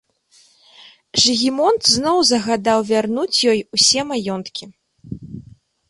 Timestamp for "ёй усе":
3.55-4.01